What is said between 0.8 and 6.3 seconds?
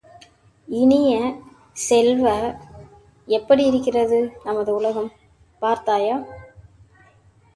இனிய செல்வ, எப்படி இருக்கிறது நமது உலகம், பார்த்தாயா?